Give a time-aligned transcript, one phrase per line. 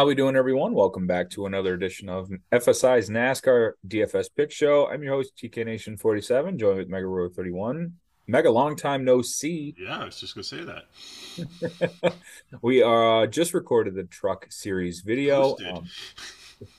[0.00, 0.72] How we doing, everyone?
[0.72, 4.88] Welcome back to another edition of FSI's NASCAR DFS Pick Show.
[4.88, 7.92] I'm your host, TK Nation 47, joined with Megaruler 31.
[8.26, 9.74] Mega, long time no see.
[9.78, 12.14] Yeah, I was just gonna say that.
[12.62, 15.54] we are uh, just recorded the Truck Series video.
[15.70, 15.84] Um,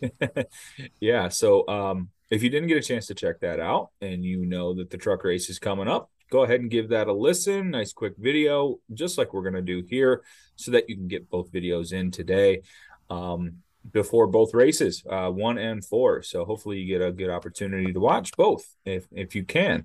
[1.00, 4.48] yeah, so um, if you didn't get a chance to check that out, and you
[4.48, 7.70] know that the truck race is coming up, go ahead and give that a listen.
[7.70, 10.24] Nice quick video, just like we're gonna do here,
[10.56, 12.64] so that you can get both videos in today
[13.12, 13.58] um,
[13.92, 16.24] before both races, uh, one and four.
[16.24, 19.84] So hopefully you get a good opportunity to watch both if if you can.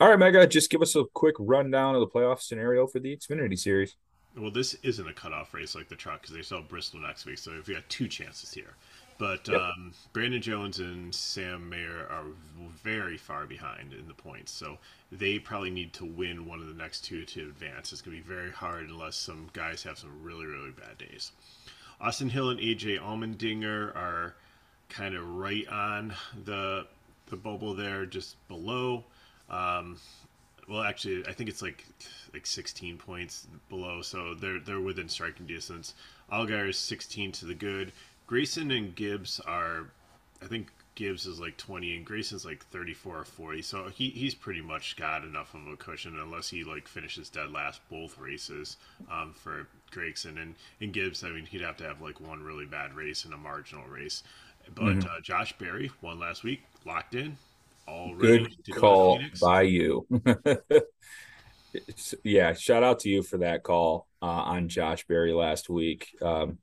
[0.00, 3.14] All right, Mega, just give us a quick rundown of the playoff scenario for the
[3.14, 3.96] Xfinity Series.
[4.38, 7.36] Well, this isn't a cutoff race like the truck because they sell Bristol next week,
[7.36, 8.76] so we got two chances here.
[9.18, 9.60] But yep.
[9.60, 12.24] um, Brandon Jones and Sam Mayer are
[12.82, 14.78] very far behind in the points, so
[15.12, 17.92] they probably need to win one of the next two to advance.
[17.92, 21.32] It's going to be very hard unless some guys have some really, really bad days.
[22.00, 24.34] Austin Hill and AJ Allmendinger are
[24.88, 26.86] kind of right on the
[27.26, 29.04] the bubble there, just below.
[29.48, 29.98] Um,
[30.68, 31.84] well, actually, I think it's like
[32.32, 35.94] like 16 points below, so they're they're within striking distance.
[36.32, 37.92] Allgaier is 16 to the good.
[38.28, 39.88] Gragson and Gibbs are,
[40.40, 43.62] I think Gibbs is like 20 and Gragson's like 34 or 40.
[43.62, 47.50] So he, he's pretty much got enough of a cushion unless he like finishes dead
[47.50, 48.76] last both races
[49.10, 51.24] um, for Gragson and, and Gibbs.
[51.24, 54.22] I mean, he'd have to have like one really bad race and a marginal race.
[54.74, 55.08] But mm-hmm.
[55.08, 57.36] uh, Josh Berry won last week, locked in,
[57.86, 58.14] all.
[58.14, 60.06] Good call by you.
[62.22, 66.16] yeah, shout out to you for that call uh, on Josh Berry last week.
[66.20, 66.58] Um,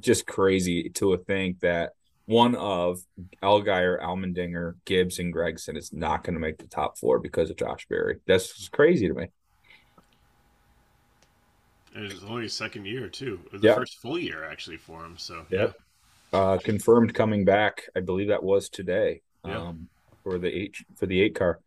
[0.00, 1.92] just crazy to think that
[2.26, 3.00] one of
[3.42, 7.56] Allgaier, Allmendinger, Gibbs, and Gragson is not going to make the top four because of
[7.56, 8.18] Josh Berry.
[8.26, 9.28] That's crazy to me.
[11.94, 13.40] And it's only his second year too.
[13.52, 13.76] The yep.
[13.76, 15.16] first full year actually for him.
[15.16, 15.68] So yeah.
[16.32, 17.84] Uh, confirmed coming back.
[17.96, 19.22] I believe that was today.
[19.44, 19.56] Yep.
[19.56, 19.88] Um,
[20.22, 21.60] for the eight for the eight car.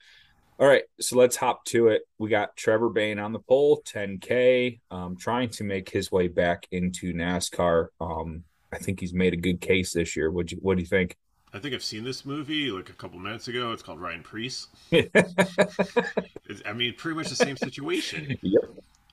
[0.60, 2.02] All right, so let's hop to it.
[2.18, 6.68] We got Trevor Bayne on the pole, 10K, um, trying to make his way back
[6.70, 7.88] into NASCAR.
[8.02, 10.32] Um, I think he's made a good case this year.
[10.32, 11.18] What you What do you think?
[11.54, 13.72] I think I've seen this movie like a couple minutes ago.
[13.72, 14.68] It's called Ryan Preece.
[14.94, 18.38] I mean, pretty much the same situation.
[18.50, 18.64] Yep.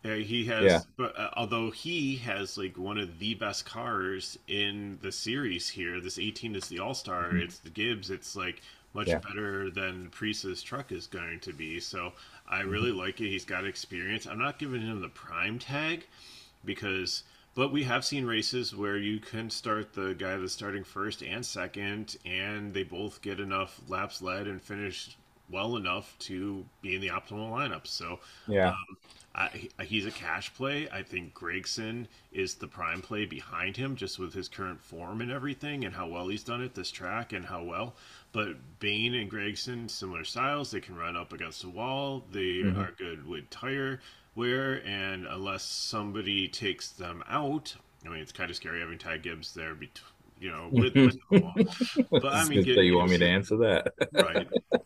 [0.05, 0.81] Uh, he has, yeah.
[0.97, 6.01] but uh, although he has like one of the best cars in the series here,
[6.01, 7.25] this 18 is the All Star.
[7.25, 7.39] Mm-hmm.
[7.39, 8.11] It's the Gibbs.
[8.11, 8.63] It's like
[8.95, 9.19] much yeah.
[9.19, 11.81] better than Preece's truck is going to be.
[11.81, 12.13] So
[12.49, 12.71] I mm-hmm.
[12.71, 13.29] really like it.
[13.29, 14.27] He's got experience.
[14.27, 16.07] I'm not giving him the prime tag
[16.65, 17.25] because
[17.57, 21.45] but we have seen races where you can start the guy that's starting first and
[21.45, 25.17] second, and they both get enough laps led and finish
[25.51, 27.87] well enough to be in the optimal lineup.
[27.87, 28.97] So, yeah, um,
[29.35, 30.87] I, he's a cash play.
[30.91, 35.31] I think Gragson is the prime play behind him, just with his current form and
[35.31, 37.95] everything, and how well he's done at this track, and how well.
[38.33, 40.73] But Bayne and Gragson, similar styles.
[40.73, 42.23] They can run up against the wall.
[42.33, 42.79] They mm-hmm.
[42.79, 44.01] are good with tire
[44.37, 47.75] where, and unless somebody takes them out,
[48.05, 49.91] I mean, it's kind of scary having Ty Gibbs there, be,
[50.39, 51.17] you know, with, with
[52.11, 54.47] But I mean, get, you want me to answer that, right?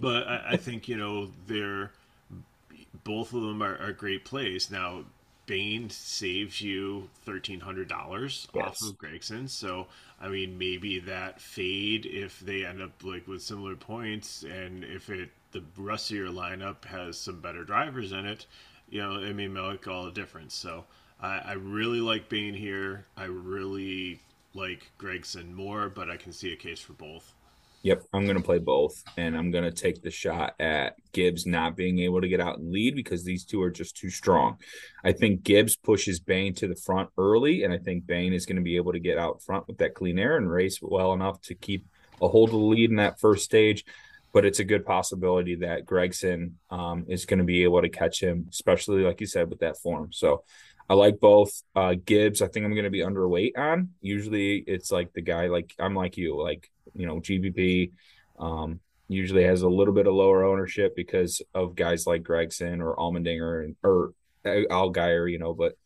[0.00, 1.92] But I, I, think you know they're
[3.04, 4.72] both of them are, are great plays.
[4.72, 5.04] Now,
[5.46, 8.64] Bayne saves you thirteen hundred dollars yes.
[8.66, 9.86] off of Gragson, so
[10.20, 15.10] I mean, maybe that fade if they end up like with similar points, and if
[15.10, 18.46] it the rest of your lineup has some better drivers in it,
[18.90, 20.54] you know, it may make all the difference.
[20.54, 20.84] So
[21.20, 23.06] I, I really like Bayne here.
[23.16, 24.20] I really
[24.54, 27.34] like Gragson more, but I can see a case for both.
[27.82, 31.46] Yep, I'm going to play both, and I'm going to take the shot at Gibbs
[31.46, 34.56] not being able to get out and lead because these two are just too strong.
[35.04, 38.56] I think Gibbs pushes Bayne to the front early, and I think Bayne is going
[38.56, 41.40] to be able to get out front with that clean air and race well enough
[41.42, 41.86] to keep
[42.20, 43.84] a hold of the lead in that first stage
[44.32, 48.22] but it's a good possibility that Gragson um, is going to be able to catch
[48.22, 50.12] him, especially like you said with that form.
[50.12, 50.44] So
[50.88, 51.62] I like both.
[51.74, 53.90] Uh, Gibbs, I think I'm going to be underweight on.
[54.00, 57.92] Usually it's like the guy like I'm like you, like you know GPP.
[58.38, 62.94] Um, usually has a little bit of lower ownership because of guys like Gragson or
[62.96, 64.12] Allmendinger and or
[64.44, 65.54] uh, Allgaier, you know.
[65.54, 65.76] But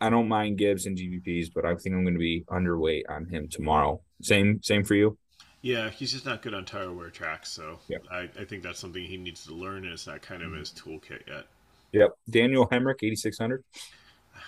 [0.00, 3.26] I don't mind Gibbs and GPPs, but I think I'm going to be underweight on
[3.26, 4.00] him tomorrow.
[4.22, 5.18] Same same for you.
[5.66, 7.98] Yeah, he's just not good on tire wear tracks, so yeah.
[8.08, 9.82] I, I think that's something he needs to learn.
[9.82, 11.46] And it's not kind of his toolkit yet.
[11.90, 13.64] Yep, Daniel Hemric, eighty six hundred.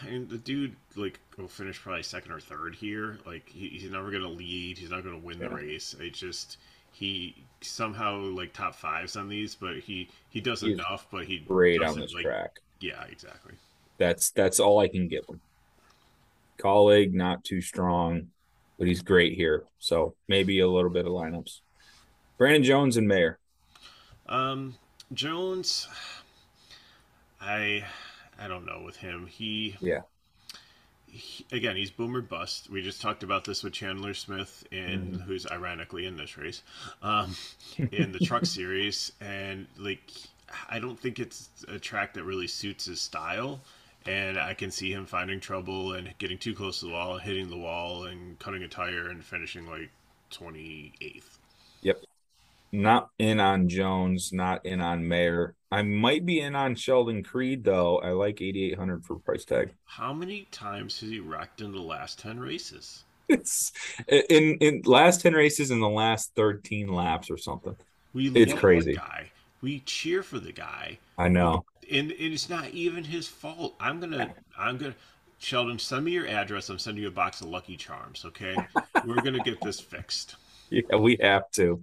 [0.08, 3.18] And the dude like will finish probably second or third here.
[3.26, 4.78] Like he, he's never gonna lead.
[4.78, 5.48] He's not gonna win yeah.
[5.48, 5.96] the race.
[5.98, 6.58] It just
[6.92, 11.08] he somehow like top fives on these, but he he does he's enough.
[11.10, 12.60] But he great on this like, track.
[12.78, 13.54] Yeah, exactly.
[13.96, 15.40] That's that's all I can give him.
[16.60, 18.28] Kaulig not too strong,
[18.78, 19.64] but he's great here.
[19.78, 21.60] So maybe a little bit of lineups.
[22.38, 23.38] Brandon Jones and Mayer.
[24.28, 24.76] Um,
[25.12, 25.88] Jones,
[27.40, 27.84] I
[28.38, 29.26] I don't know with him.
[29.26, 30.02] He yeah.
[31.06, 32.68] He, again, he's boomer bust.
[32.68, 35.22] We just talked about this with Chandler Smith, in mm.
[35.22, 36.62] who's ironically in this race,
[37.02, 37.34] um,
[37.78, 40.02] in the Truck Series, and like
[40.68, 43.60] I don't think it's a track that really suits his style.
[44.08, 47.50] And I can see him finding trouble and getting too close to the wall, hitting
[47.50, 49.90] the wall, and cutting a tire and finishing like
[50.30, 51.38] twenty eighth.
[51.82, 52.00] Yep
[52.72, 55.54] not in on Jones, not in on Mayer.
[55.70, 57.98] I might be in on Sheldon Creed though.
[57.98, 59.74] I like 8800 for price tag.
[59.84, 63.04] How many times has he wrecked in the last 10 races?
[63.30, 63.72] It's
[64.08, 67.76] in in last 10 races in the last 13 laps or something.
[68.14, 68.94] We it's crazy.
[68.94, 69.30] guy.
[69.60, 70.98] We cheer for the guy.
[71.16, 71.64] I know.
[71.90, 73.74] And, and it's not even his fault.
[73.80, 74.98] I'm going to I'm going to
[75.38, 76.68] Sheldon, send me your address.
[76.68, 78.56] I'm sending you a box of Lucky Charms, okay?
[79.06, 80.36] We're going to get this fixed.
[80.70, 81.80] yeah, we have to.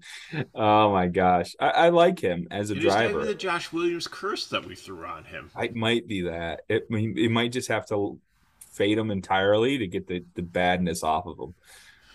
[0.54, 3.26] Oh my gosh, I, I like him as a it driver.
[3.26, 5.50] the Josh Williams curse that we threw on him.
[5.58, 6.62] It might be that.
[6.70, 8.20] It it might just have to
[8.60, 11.56] fade him entirely to get the the badness off of him.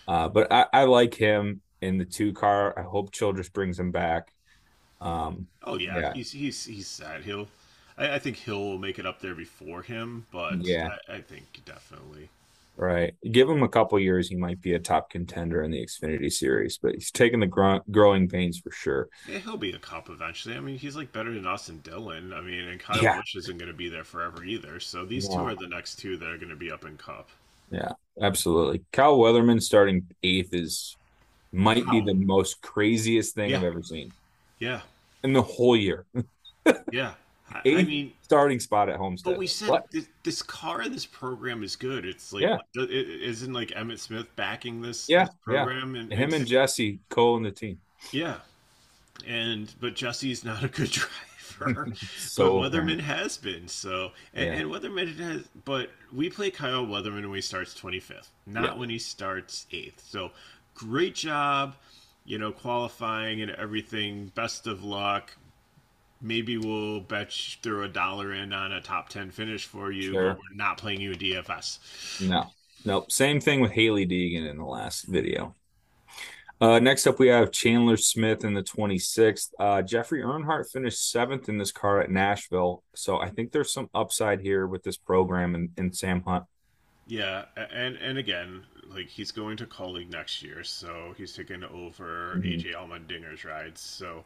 [0.07, 2.77] Uh, but I, I like him in the two car.
[2.77, 4.31] I hope Childress brings him back.
[5.01, 7.23] Um, oh yeah, yeah, he's he's he's sad.
[7.23, 7.47] He'll.
[7.97, 11.61] I, I, think he'll make it up there before him, but yeah, I, I think
[11.65, 12.29] definitely.
[12.77, 13.13] Right.
[13.31, 16.77] Give him a couple years, he might be a top contender in the Xfinity series,
[16.77, 19.09] but he's taking the gro- growing pains for sure.
[19.27, 20.55] Yeah, he'll be a cup eventually.
[20.55, 22.33] I mean, he's like better than Austin Dillon.
[22.33, 23.17] I mean, and Kyle yeah.
[23.17, 24.79] Busch isn't going to be there forever either.
[24.79, 27.29] So these two are the next two that are going to be up in cup.
[27.69, 28.81] Yeah, absolutely.
[28.91, 30.97] Kyle Weatherman starting eighth is
[31.51, 31.91] might wow.
[31.91, 33.57] be the most craziest thing yeah.
[33.57, 34.11] I've ever seen.
[34.61, 34.81] Yeah.
[35.23, 36.05] In the whole year.
[36.91, 37.13] yeah.
[37.65, 39.33] Eighth I mean, starting spot at Homestead.
[39.33, 42.05] But we said this, this, car, this program is good.
[42.05, 42.57] It's like, yeah.
[42.75, 45.95] isn't like Emmitt Smith backing this, yeah, this program?
[45.95, 46.01] Yeah.
[46.01, 47.77] And him and Jesse Cole and the team.
[48.11, 48.37] Yeah,
[49.27, 50.91] and but Jesse's not a good
[51.59, 51.93] driver.
[52.17, 54.53] so but Weatherman uh, has been so, and, yeah.
[54.53, 55.43] and, Weatherman has.
[55.65, 58.73] But we play Kyle Weatherman when he starts twenty fifth, not yeah.
[58.75, 60.03] when he starts eighth.
[60.09, 60.31] So
[60.73, 61.75] great job,
[62.25, 64.31] you know, qualifying and everything.
[64.35, 65.35] Best of luck.
[66.21, 67.31] Maybe we'll bet
[67.63, 70.33] throw a dollar in on a top 10 finish for you sure.
[70.33, 71.79] we're not playing you a dfs
[72.21, 72.45] no.
[72.83, 73.11] Nope.
[73.11, 75.55] Same thing with Hailie deegan in the last video.
[76.59, 81.49] Uh, next up we have chandler smith in the 26th uh, jeffrey earnhardt finished seventh
[81.49, 82.83] in this car at nashville.
[82.95, 86.45] So i think there's some upside here with this program and, and sam hunt.
[87.07, 92.35] Yeah and and again like he's going to Kaulig next year so he's taking over
[92.37, 92.47] mm-hmm.
[92.47, 94.25] aj allmendinger's rides so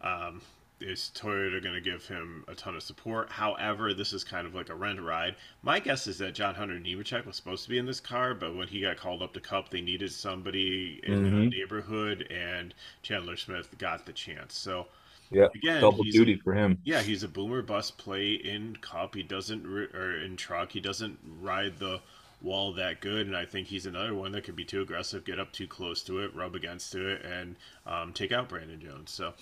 [0.00, 0.40] um,
[0.82, 3.30] is Toyota going to give him a ton of support?
[3.30, 5.36] However, this is kind of like a rent ride.
[5.62, 8.56] My guess is that John Hunter Nemechek was supposed to be in this car, but
[8.56, 11.38] when he got called up to Cup, they needed somebody in mm-hmm.
[11.38, 14.56] the neighborhood, and Chandler Smith got the chance.
[14.56, 14.88] So,
[15.30, 16.78] yeah, again, double duty for him.
[16.84, 19.14] Yeah, he's a boomer bust play in Cup.
[19.14, 20.72] He doesn't or in truck.
[20.72, 22.00] He doesn't ride the
[22.42, 25.38] wall that good, and I think he's another one that could be too aggressive, get
[25.38, 27.56] up too close to it, rub against to it, and
[27.86, 29.10] um, take out Brandon Jones.
[29.10, 29.34] So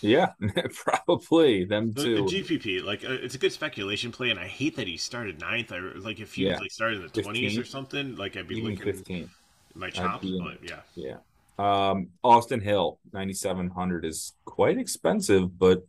[0.00, 0.32] yeah,
[0.74, 2.16] probably them too.
[2.16, 5.40] The, GPP, like uh, it's a good speculation play, and I hate that he started
[5.40, 5.72] ninth.
[5.72, 6.58] I like if he yeah.
[6.58, 9.30] like started in the twenties or something, like I'd be Even looking fifteen.
[9.74, 11.16] My chops, but yeah, yeah.
[11.58, 15.86] Um, Austin Hill, ninety seven hundred is quite expensive, but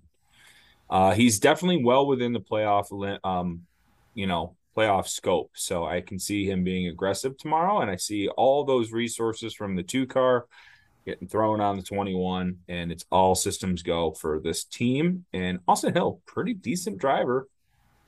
[0.89, 3.65] uh, he's definitely well within the playoff, um,
[4.13, 5.51] you know, playoff scope.
[5.54, 9.75] So I can see him being aggressive tomorrow, and I see all those resources from
[9.75, 10.46] the two car
[11.06, 15.25] getting thrown on the 21, and it's all systems go for this team.
[15.34, 17.48] And Austin Hill, pretty decent driver,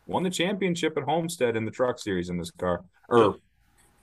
[0.05, 3.37] won the championship at Homestead in the Truck Series in this car, or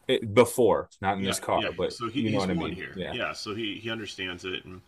[0.09, 1.71] it, before, not in yeah, this car, yeah.
[1.77, 2.75] but so he, you know what I mean.
[2.75, 2.93] Here.
[2.97, 3.13] Yeah.
[3.13, 4.81] yeah, so he he understands it and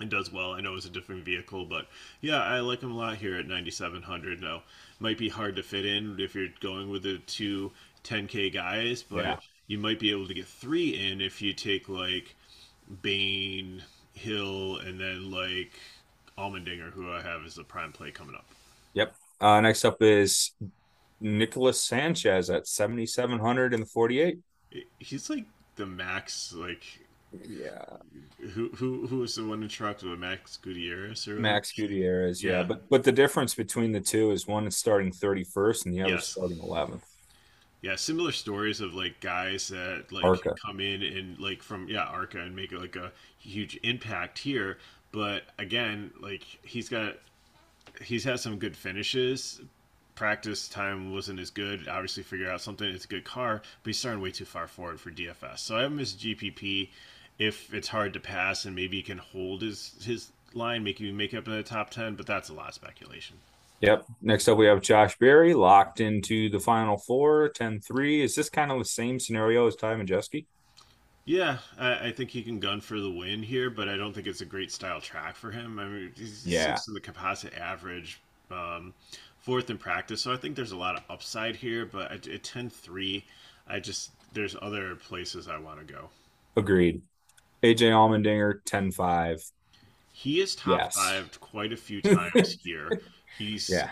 [0.00, 0.52] and does well.
[0.52, 1.86] I know it's a different vehicle, but
[2.20, 4.40] yeah, I like him a lot here at 9700.
[4.40, 4.62] Now,
[5.00, 7.72] might be hard to fit in if you're going with the two
[8.04, 9.36] 10k guys, but yeah.
[9.66, 12.34] you might be able to get three in if you take like
[13.02, 13.82] Bayne,
[14.14, 15.72] Hill, and then like
[16.38, 18.46] Allmendinger, who I have as a prime play coming up.
[18.94, 19.14] Yep.
[19.40, 20.52] Uh, next up is
[21.20, 24.38] Nicholas Sanchez at 7,700 in the 48.
[24.98, 25.44] He's like
[25.76, 26.84] the max, like
[27.48, 27.84] yeah.
[28.52, 32.42] Who who who was the one in truck with Max Gutierrez or Max Gutierrez?
[32.42, 32.52] Yeah.
[32.52, 32.62] yeah.
[32.62, 36.02] but but the difference between the two is one is starting thirty first and the
[36.02, 36.28] other yes.
[36.28, 37.04] starting eleventh
[37.86, 40.54] yeah, similar stories of like guys that like Arca.
[40.64, 44.78] come in and like from yeah Arca and make like a huge impact here.
[45.12, 47.14] But again, like he's got
[48.02, 49.60] he's had some good finishes,
[50.16, 51.86] practice time wasn't as good.
[51.86, 52.88] Obviously, figure out something.
[52.88, 55.58] It's a good car, but he's starting way too far forward for DFS.
[55.58, 56.88] So I have him as GPP.
[57.38, 61.12] If it's hard to pass and maybe he can hold his his line, make you
[61.12, 63.36] make up in the top ten, but that's a lot of speculation.
[63.80, 64.06] Yep.
[64.22, 68.22] Next up, we have Josh Berry locked into the final four, 10 3.
[68.22, 70.46] Is this kind of the same scenario as Ty Majeski?
[71.26, 74.28] Yeah, I, I, think he can gun for the win here, but I don't think
[74.28, 75.78] it's a great style track for him.
[75.80, 76.66] I mean, he's yeah.
[76.66, 78.94] sixth in the composite average, um,
[79.40, 81.84] fourth in practice, so I think there's a lot of upside here.
[81.84, 83.24] But at, at 10 3,
[83.66, 86.10] I just, there's other places I want to go.
[86.56, 87.02] Agreed.
[87.74, 89.50] AJ Allmendinger, 10 5.
[90.12, 90.96] He is top yes.
[90.96, 93.00] five quite a few times here.
[93.38, 93.90] He's yeah.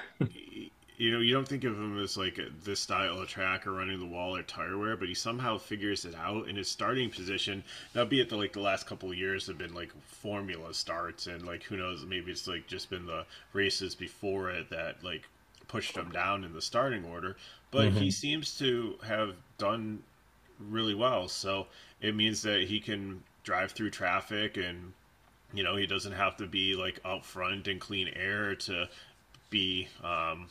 [0.97, 3.99] you know, you don't think of him as like this style of track or running
[3.99, 7.65] the wall or tire wear, but he somehow figures it out in his starting position.
[7.95, 11.27] Now, be it the, like the last couple of years have been like formula starts,
[11.27, 15.29] and like who knows, maybe it's like just been the races before it that like
[15.67, 17.37] pushed him down in the starting order.
[17.71, 17.99] But mm-hmm.
[17.99, 20.03] he seems to have done
[20.59, 21.67] really well, so
[22.01, 24.93] it means that he can drive through traffic and
[25.53, 28.89] you know he doesn't have to be like up front and clean air to
[29.51, 30.49] be um,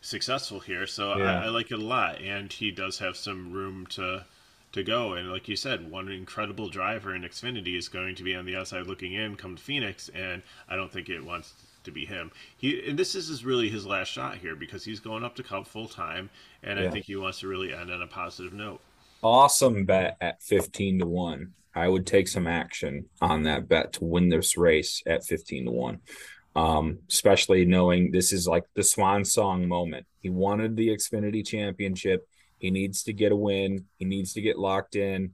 [0.00, 0.86] successful here.
[0.86, 1.40] So yeah.
[1.40, 4.24] I, I, like it a lot, and he does have some room to
[4.72, 5.12] to go.
[5.12, 8.56] And like you said, one incredible driver in Xfinity is going to be on the
[8.56, 11.52] outside looking in, come to Phoenix, and I don't think it wants
[11.84, 12.30] to be him.
[12.56, 15.66] He and this is really his last shot here because he's going up to Cup
[15.66, 16.30] full time,
[16.62, 16.86] and yeah.
[16.86, 18.80] I think he wants to really end on a positive note.
[19.24, 21.54] Awesome bet at fifteen to one.
[21.74, 25.72] I would take some action on that bet to win this race at fifteen to
[25.72, 26.00] one
[26.56, 30.06] um, especially knowing this is like the swan song moment.
[30.20, 32.26] He wanted the Xfinity championship.
[32.58, 33.86] He needs to get a win.
[33.98, 35.32] He needs to get locked in.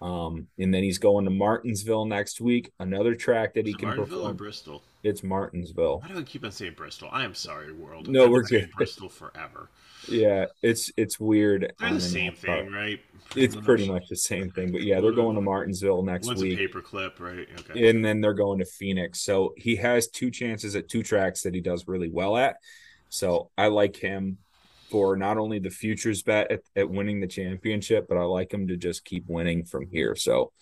[0.00, 4.18] Um, and then he's going to Martinsville next week, another track that he can Martinsville
[4.18, 4.30] perform.
[4.30, 4.82] or Bristol?
[5.02, 6.00] It's Martinsville.
[6.00, 7.08] Why do I keep on saying Bristol?
[7.10, 8.08] I am sorry, world.
[8.08, 8.70] No, I've we're good.
[8.76, 9.68] Bristol forever.
[10.08, 11.72] Yeah, it's it's weird.
[11.78, 13.00] They're the same thing, right?
[13.36, 16.58] It's pretty much the same thing, but yeah, they're going to Martinsville next One's week.
[16.58, 17.46] a paperclip, right?
[17.60, 17.90] Okay.
[17.90, 19.20] And then they're going to Phoenix.
[19.20, 22.56] So he has two chances at two tracks that he does really well at.
[23.10, 24.38] So I like him
[24.90, 28.68] for not only the futures bet at, at winning the championship, but I like him
[28.68, 30.14] to just keep winning from here.
[30.14, 30.52] So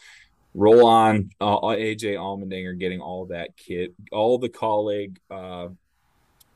[0.54, 5.68] roll on uh, AJ Allmendinger getting all that kit, all the Kaulig uh,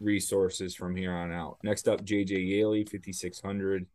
[0.00, 1.58] resources from here on out.
[1.62, 3.86] Next up, JJ Yeley, 5,600.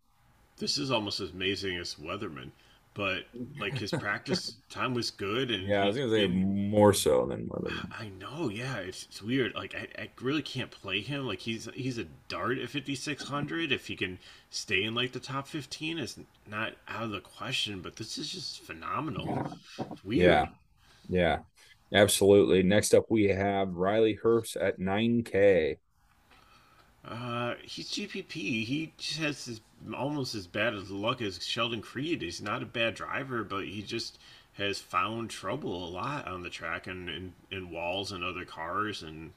[0.58, 2.52] This is almost as amazing as Weatherman,
[2.96, 3.26] but
[3.60, 5.52] like his practice time was good.
[5.52, 7.92] And yeah, I was gonna say and, more so than Weatherman.
[7.92, 8.50] I know.
[8.50, 9.54] Yeah, it's, it's weird.
[9.54, 11.28] Like I, I really can't play him.
[11.28, 13.72] Like he's he's a dart at 5,600.
[13.72, 14.18] If he can
[14.50, 16.18] stay in like the top 15, is
[16.50, 17.82] not out of the question.
[17.82, 19.52] But this is just phenomenal.
[19.92, 20.24] It's weird.
[20.24, 20.46] Yeah.
[21.08, 21.40] Yeah.
[21.94, 22.64] Absolutely.
[22.64, 25.78] Next up, we have Riley Herbst at 9K.
[27.08, 28.66] Uh, he's GPP.
[28.66, 29.62] He just has his,
[29.96, 32.22] almost as bad as luck as Sheldon Creed.
[32.22, 34.18] He's not a bad driver, but he just
[34.54, 39.04] has found trouble a lot on the track and in, in walls and other cars
[39.04, 39.32] and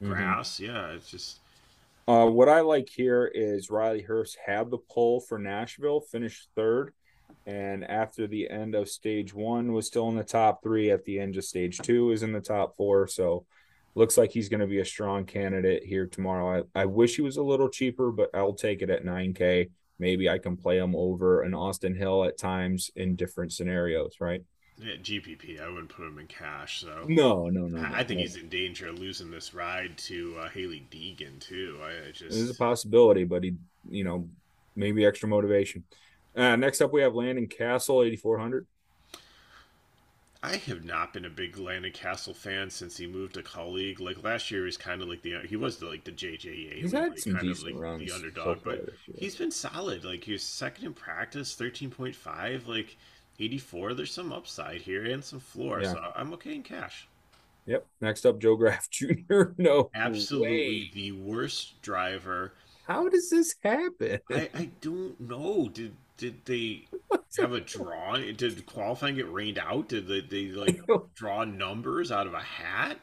[0.00, 0.12] mm-hmm.
[0.12, 0.60] grass.
[0.60, 0.72] Mm-hmm.
[0.72, 1.40] Yeah, it's just.
[2.06, 6.92] Uh, what I like here is Riley Herbst had the pole for Nashville, finished third,
[7.46, 10.90] and after the end of stage one was still in the top three.
[10.90, 13.08] At the end of stage two is in the top four.
[13.08, 13.44] So
[13.94, 16.64] looks like he's going to be a strong candidate here tomorrow.
[16.74, 19.70] I, I wish he was a little cheaper, but I'll take it at 9K.
[19.98, 24.42] Maybe I can play him over an Austin Hill at times in different scenarios, right?
[24.80, 25.60] Yeah, GPP.
[25.60, 26.82] I wouldn't put him in cash.
[26.82, 27.84] So no, no, no.
[27.92, 28.22] I think no.
[28.22, 31.80] he's in danger of losing this ride to uh, Hailie Deegan too.
[31.82, 33.56] I, I just there's a possibility, but he,
[33.90, 34.28] you know,
[34.76, 35.82] maybe extra motivation.
[36.36, 38.66] Uh, next up, we have Landon Cassill, 8400.
[40.42, 43.98] I have not been a big Landon Cassill fan since he moved to Kaulig.
[43.98, 46.74] Like last year, he was kind of like the he was the, like the JJA.
[46.80, 50.04] He's had like, some kind of like runs the underdog, but he's been solid.
[50.04, 52.96] Like he was second in practice, thirteen point five, like
[53.40, 53.94] eighty four.
[53.94, 55.92] There's some upside here and some floor, yeah.
[55.92, 57.08] so I'm okay in cash.
[57.66, 57.86] Yep.
[58.00, 59.42] Next up, Joe Graf Jr.
[59.58, 60.90] no, absolutely way.
[60.94, 62.54] the worst driver.
[62.86, 64.20] How does this happen?
[64.30, 65.68] I, I don't know.
[65.68, 66.86] Did did they
[67.38, 68.16] have a draw?
[68.16, 69.88] Did qualifying get rained out?
[69.88, 70.80] Did they, they like
[71.14, 72.98] draw numbers out of a hat?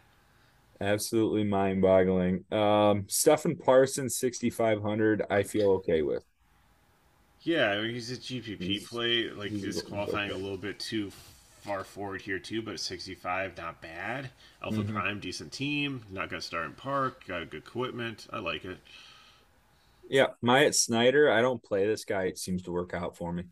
[0.82, 2.44] Absolutely mind boggling.
[2.52, 6.26] Um, Stefan Parsons, 6,500, I feel okay with.
[7.42, 9.30] Yeah, I mean, he's a GPP he's, play.
[9.30, 11.12] Like, he's, he's qualifying a little bit too
[11.62, 14.32] far forward here, too, but 65, not bad.
[14.64, 14.94] Alpha mm-hmm.
[14.94, 16.04] Prime, decent team.
[16.12, 17.26] Not going to start in park.
[17.26, 18.28] Got good equipment.
[18.34, 18.80] I like it.
[20.10, 22.24] Yeah, Myatt Snyder, I don't play this guy.
[22.24, 23.44] It seems to work out for me.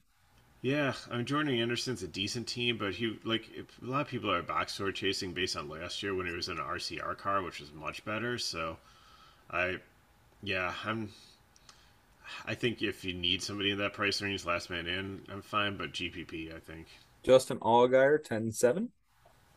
[0.64, 3.50] Yeah, I mean Jordan Anderson's a decent team, but he like
[3.82, 6.48] a lot of people are box score chasing based on last year when he was
[6.50, 8.38] in an RCR car, which was much better.
[8.40, 8.78] So,
[9.52, 9.80] I
[10.44, 11.12] Yeah, I'm.
[12.46, 15.78] I think if you need somebody in that price range, last man in, I'm fine.
[15.78, 16.88] But GPP, I think
[17.24, 18.92] Justin Allgaier, 10-7.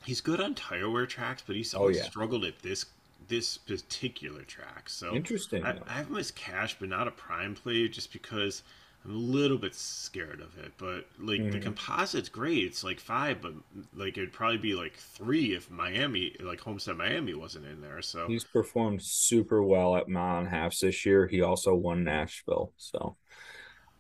[0.05, 2.11] he's good on tire wear tracks, but he's Oh, always yeah.
[2.11, 2.87] struggled at this
[3.29, 4.89] this particular track.
[4.89, 5.63] So Interesting.
[5.63, 5.75] I.
[5.87, 8.63] I have him as cash, but not a prime play, just because
[9.07, 10.73] I'm a little bit scared of it.
[10.79, 11.61] But like the Mhm.
[11.61, 13.55] composite's great; it's like five, but
[13.95, 18.03] like it'd probably be like three if Miami, like Homestead Miami, wasn't in there.
[18.03, 21.27] So He's performed super well at mile and halves this year.
[21.29, 22.73] He also won Nashville.
[22.77, 23.17] So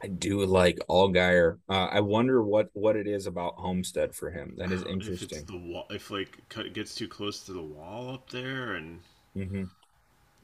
[0.02, 1.60] I do like Allgaier.
[1.68, 4.54] Uh, I wonder what what it is about Homestead for him.
[4.58, 5.40] That is If it's interesting.
[5.40, 9.00] the wall, if like gets too close to the wall up there, and
[9.34, 9.75] hmm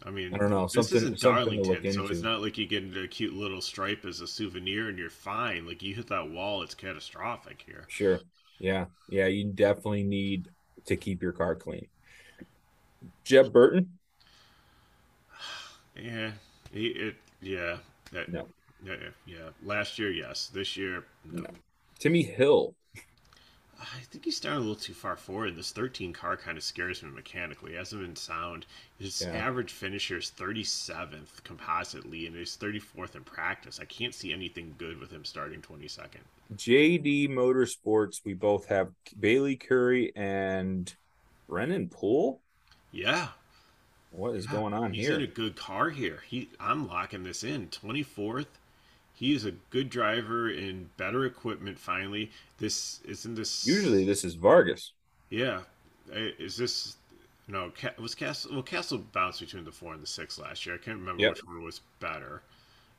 [0.04, 3.02] I mean, I don't know, This isn't Darlington, so it's not like you get into
[3.02, 5.66] a cute little stripe as a souvenir and you're fine.
[5.66, 7.84] Like you hit that wall, it's catastrophic here.
[7.88, 8.20] Sure.
[8.58, 8.86] Yeah.
[9.08, 9.26] Yeah.
[9.26, 10.48] You definitely need
[10.86, 11.86] to keep your car clean.
[13.24, 13.90] Jeb Burton.
[15.94, 16.30] Yeah,
[16.72, 17.16] he, it.
[17.42, 17.76] Yeah,
[18.12, 18.48] that, No.
[18.82, 18.94] Yeah,
[19.26, 19.50] yeah.
[19.62, 20.50] Last year, yes.
[20.52, 21.42] This year, no.
[21.42, 21.50] No.
[21.98, 22.74] Timmy Hill.
[23.82, 25.56] I think he's starting a little too far forward.
[25.56, 27.72] This 13 car kind of scares me mechanically.
[27.72, 28.66] He hasn't been sound.
[28.98, 29.32] His Yeah.
[29.32, 33.80] average finisher is 37th compositely, and he's 34th in practice.
[33.80, 36.20] I can't see anything good with him starting 22nd.
[36.54, 38.24] JD Motorsports.
[38.24, 40.94] We both have Bayley Currey and
[41.48, 42.40] Brennan Poole.
[42.92, 43.28] Yeah,
[44.10, 45.16] What is Yeah, going on he's here?
[45.16, 46.22] in a good car here.
[46.28, 47.68] He, I'm locking this in.
[47.68, 48.46] 24th.
[49.22, 51.78] He is a good driver in better equipment.
[51.78, 53.66] Finally, this isn't this.
[53.66, 54.92] Usually this is Vargas.
[55.30, 55.62] yeah.
[56.12, 56.96] Is this
[57.48, 57.72] no?
[57.98, 58.52] Was Cassill?
[58.52, 60.74] Well, Cassill bounced between the four and the six last year.
[60.74, 61.30] I can't remember Yep.
[61.30, 62.42] which one was better.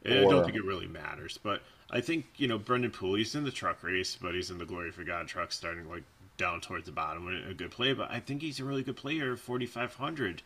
[0.06, 1.62] And I don't think it really matters, but
[1.92, 3.16] I think you know Brennan Poole.
[3.16, 6.04] He's in the truck race, but he's in the Glory for God truck, starting like
[6.38, 7.28] down towards the bottom.
[7.28, 9.36] and A good play, but I think he's a really good player.
[9.38, 10.42] Forty five hundred.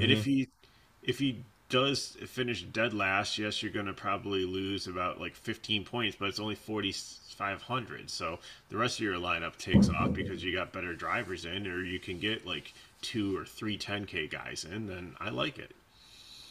[0.00, 0.12] And Mm-hmm.
[0.12, 0.48] if he
[1.02, 5.84] if he does finish dead last, yes, you're going to probably lose about like 15
[5.84, 8.10] points, but it's only 4,500.
[8.10, 11.82] So the rest of your lineup takes off because you got better drivers in, or
[11.82, 14.86] you can get like two or three 10K guys in.
[14.86, 15.70] Then I like it.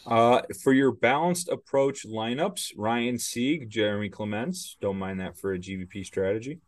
[0.07, 4.77] Uh, for your balanced approach lineups, Ryan Sieg, Jeremy Clements.
[4.81, 6.59] Don't mind that for a GPP strategy.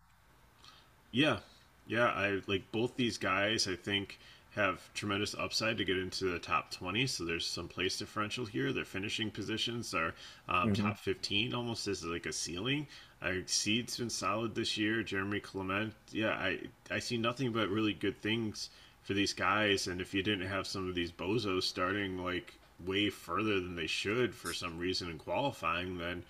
[1.12, 1.40] Yeah.
[1.88, 2.08] Yeah.
[2.08, 4.20] I like both these guys, I think
[4.52, 8.72] have tremendous upside to get into the top 20 so there's some place differential here
[8.74, 10.14] their finishing positions are
[10.50, 10.74] um, Mhm.
[10.74, 12.88] top 15 almost as like a ceiling
[13.22, 16.60] i see it's been solid this year jeremy clement yeah i
[16.90, 18.70] i see nothing but really good things
[19.04, 22.54] for these guys and if you didn't have some of these bozos starting like
[22.86, 26.24] way further than they should for some reason in qualifying then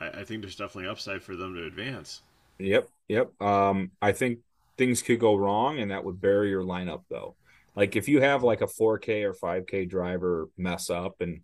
[0.00, 2.22] i, I think there's definitely upside for them to advance
[2.58, 3.40] Yep, yep.
[3.42, 4.40] Um, I think
[4.78, 7.36] things could go wrong, and that would bury your lineup though.
[7.76, 11.40] Like if you have like a 4K or 5K driver mess up and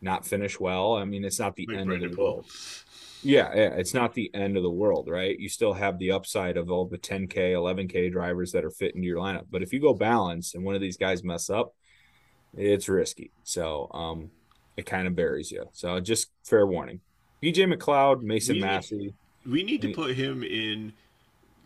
[0.00, 2.46] not finish well, I mean, it's not the like end Brendan of the world.
[3.22, 5.38] Yeah, yeah, it's not the end of the world, right?
[5.38, 9.06] You still have the upside of all the 10K, 11K drivers that are fit into
[9.06, 9.46] your lineup.
[9.50, 11.74] But if you go balance and one of these guys mess up,
[12.56, 13.30] it's risky.
[13.44, 14.30] So um
[14.76, 15.64] it kind of buries you.
[15.72, 17.00] So just fair warning.
[17.42, 19.14] BJ McLeod, Mason We- Massey.
[19.46, 20.92] We need to put him in,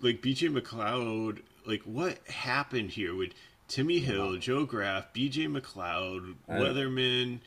[0.00, 1.40] like BJ McLeod.
[1.66, 3.32] Like what happened here with
[3.72, 7.40] Timmy Hill, Joe Graf, BJ McLeod, I- Weatherman,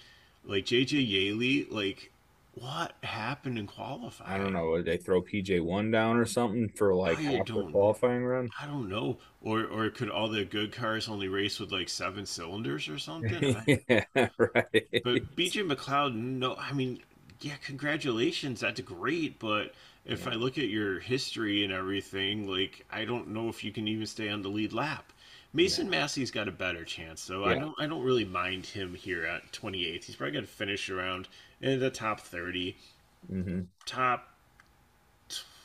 [0.44, 1.68] like JJ Yeley?
[1.70, 2.12] Like
[2.56, 4.32] what happened in qualifying?
[4.32, 4.76] I don't know.
[4.78, 8.50] Did they throw PJ one down or something for like I half qualifying run?
[8.60, 9.18] I don't know.
[9.44, 13.56] Or or could all the good cars only race with like seven cylinders or something?
[13.90, 14.06] I-
[14.40, 14.88] right.
[15.04, 17.04] But BJ McLeod, no, I mean,
[17.42, 19.38] yeah, congratulations, that's great.
[19.38, 23.72] But if I look at your history and everything, like, I don't know if you
[23.72, 25.12] can even stay on the lead lap.
[25.56, 29.26] Mason Massey's got a better chance, so I don't, I don't really mind him here
[29.26, 30.04] at 28th.
[30.04, 31.28] He's probably going to finish around
[31.62, 32.76] in the top 30.
[33.30, 34.28] hmm Top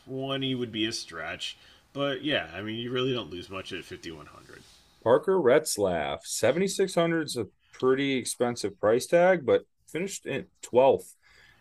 [0.06, 1.56] 20 would be a stretch,
[1.92, 4.62] but yeah, I mean, you really don't lose much at 5100.
[5.02, 11.16] Parker Retzlaff, seventy six hundred is a pretty expensive price tag, but finished in twelfth.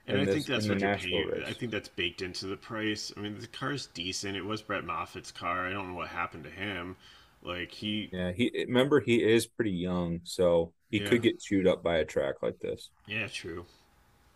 [0.07, 1.27] And I this- think that's what you're paying.
[1.29, 1.43] race.
[1.47, 3.13] I think that's baked into the price.
[3.15, 4.35] I mean, the car's decent.
[4.35, 5.65] It was Brett Moffitt's car.
[5.67, 6.97] I don't know what happened to him.
[7.41, 11.07] Like he, Yeah, he remember he is pretty young, so he Yeah.
[11.09, 12.89] could get chewed up by a track like this.
[13.07, 13.65] yeah, true.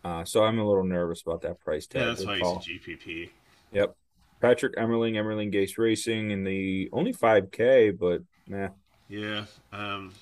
[0.04, 2.00] Uh, so I'm a little nervous about that price tag.
[2.02, 2.58] Yeah, that's why call.
[2.60, 3.30] he's a GPP.
[3.72, 3.96] Yep.
[4.40, 8.68] Patrick Emerling, Emerling Gase Racing in the only 5K, but nah.
[9.08, 9.46] Yeah.
[9.72, 10.12] Um.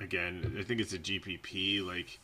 [0.00, 1.84] Again, I think it's a GPP.
[1.86, 2.18] Like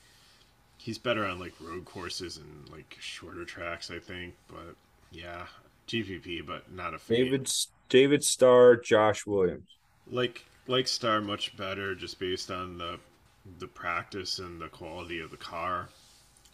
[0.77, 3.91] he's better on like road courses and like shorter tracks.
[3.91, 4.75] I think, but
[5.13, 5.47] yeah,
[5.87, 7.17] GPP, but not a fan.
[7.19, 7.53] David
[7.89, 9.69] David Starr, Josh Williams.
[10.07, 12.99] Like like Starr much better just based on the
[13.59, 15.89] the practice and the quality of the car.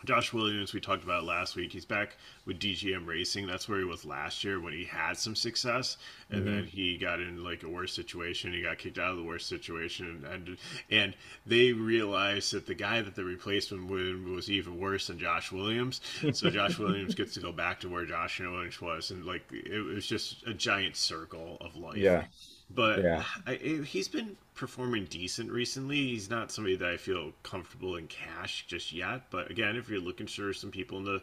[0.05, 1.73] Josh Williams, we talked about last week.
[1.73, 3.47] He's back with DGM Racing.
[3.47, 5.97] That's where he was last year when he had some success,
[6.31, 6.55] and mm-hmm.
[6.55, 8.53] then he got in like a worse situation.
[8.53, 10.59] He got kicked out of the worst situation, and
[10.91, 11.15] and
[11.47, 15.51] they realized that the guy that they replaced him with was even worse than Josh
[15.51, 16.01] Williams.
[16.33, 19.81] So Josh Williams gets to go back to where Josh Williams was, and like it
[19.81, 21.97] was just a giant circle of life.
[21.97, 22.25] Yeah.
[22.69, 23.23] But yeah.
[23.47, 26.09] I, he's been performing decent recently.
[26.09, 29.31] He's not somebody that I feel comfortable in cash just yet.
[29.31, 31.23] But again, if you're looking for some people in the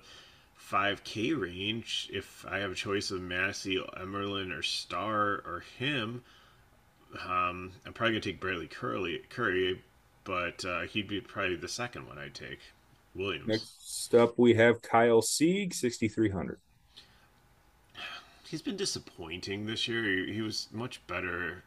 [0.72, 6.24] 5K range, if I have a choice of Massey, Emerlin, or Starr, or him,
[7.28, 9.82] um, I'm probably gonna take Bradley Curly, Curry,
[10.24, 12.60] but uh, he'd be probably the second one I'd take.
[13.16, 13.48] Williams.
[13.48, 16.60] Next up, we have Kyle Sieg, 6,300
[18.54, 20.04] he's been disappointing this year.
[20.04, 21.64] He, he was much better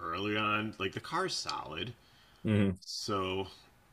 [0.00, 0.74] early on.
[0.78, 1.92] Like the car's solid,
[2.46, 2.76] mm-hmm.
[2.80, 3.46] so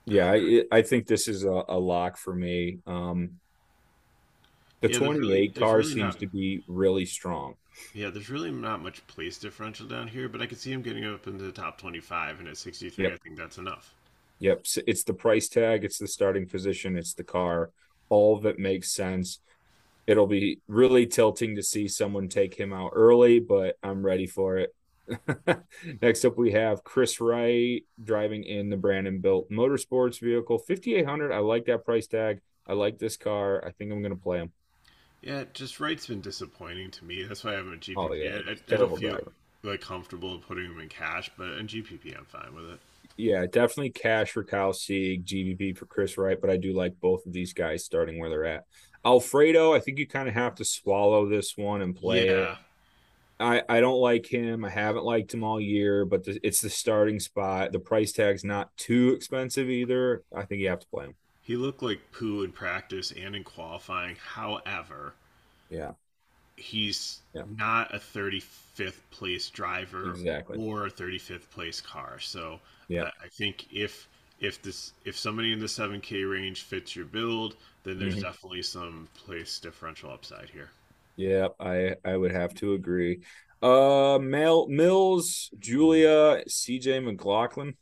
[0.05, 2.77] yeah, I, I think this is a, a lock for me.
[2.87, 3.31] Um,
[4.79, 7.55] the yeah, 28 really, car really seems not, to be really strong.
[7.93, 11.03] Yeah, there's really not much place differential down here, but I could see him getting
[11.03, 13.13] up into the top 25, and at 63, yep.
[13.13, 13.93] I think that's enough.
[14.39, 17.71] Yep, it's the price tag, it's the starting position, it's the car.
[18.07, 19.39] All of it makes sense
[20.07, 24.57] it'll be really tilting to see someone take him out early, but I'm ready for
[24.57, 24.73] it.
[26.01, 31.31] Next up, we have Chris Wright driving in the Brandonbilt motorsports vehicle 5800.
[31.31, 32.39] I like that price tag.
[32.65, 33.63] I like this car.
[33.65, 34.51] I think I'm going to play him.
[35.21, 37.23] Yeah, just Wright's been disappointing to me.
[37.23, 37.93] That's why I haven't GPP.
[37.97, 38.39] Oh, yeah.
[38.47, 39.31] I, I don't feel driver.
[39.63, 42.79] like comfortable putting him in cash, but in GPP, I'm fine with it.
[43.17, 47.25] Yeah, definitely cash for Kyle Sieg, GPP for Chris Wright, but I do like both
[47.25, 48.65] of these guys starting where they're at.
[49.05, 52.51] Alfredo, I think you kind of have to swallow this one and play yeah.
[52.51, 52.57] it.
[53.39, 54.65] I, I don't like him.
[54.65, 57.71] I haven't liked him all year, but the, it's the starting spot.
[57.71, 60.23] The price tag's not too expensive either.
[60.35, 61.15] I think you have to play him.
[61.41, 64.17] He looked like poo in practice and in qualifying.
[64.17, 65.13] However,
[65.69, 65.91] yeah,
[66.57, 67.43] he's yeah.
[67.57, 70.57] not a 35th place driver exactly.
[70.59, 72.19] or a 35th place car.
[72.19, 77.05] So yeah, I think if if this if somebody in the 7K range fits your
[77.05, 78.23] build, then there's mm-hmm.
[78.23, 80.69] definitely some place differential upside here.
[81.15, 83.21] Yeah, I I would have to agree.
[83.61, 87.75] Uh, Mel Mills, Julia, CJ McLaughlin.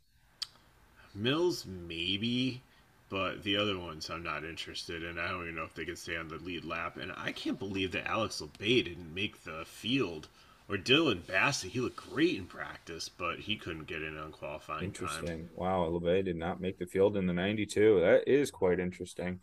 [1.14, 2.62] Mills maybe,
[3.10, 5.18] but the other ones I'm not interested in.
[5.18, 6.96] I don't even know if they can stay on the lead lap.
[6.96, 10.28] And I can't believe that Alex Labbe didn't make the field.
[10.68, 14.84] Or Dylan Bassett, he looked great in practice, but he couldn't get in on qualifying
[14.84, 15.26] interesting.
[15.26, 15.50] Time.
[15.54, 18.00] Wow, Labbe did not make the field in the 92.
[18.00, 19.40] That is quite interesting.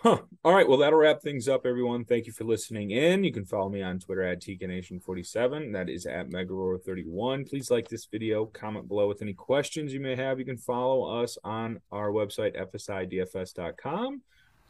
[0.00, 0.18] Huh.
[0.44, 0.68] All right.
[0.68, 2.04] Well, that'll wrap things up, everyone.
[2.04, 3.24] Thank you for listening in.
[3.24, 5.72] You can follow me on Twitter at TKNation47.
[5.72, 7.48] That is at Megaruler31.
[7.48, 10.38] Please like this video, comment below with any questions you may have.
[10.38, 14.20] You can follow us on our website, fsidfs.com.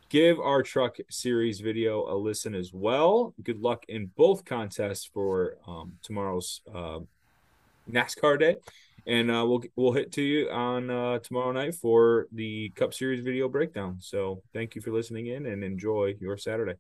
[0.08, 3.34] Give our truck series video a listen as well.
[3.42, 7.00] Good luck in both contests for um, tomorrow's uh,
[7.90, 8.56] NASCAR day
[9.06, 13.20] and uh, we'll we'll hit to you on uh, tomorrow night for the Cup Series
[13.20, 13.98] video breakdown.
[14.00, 16.74] So thank you for listening in and enjoy your Saturday.